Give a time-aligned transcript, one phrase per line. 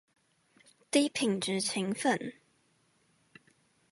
[0.89, 2.33] 低品質勤奮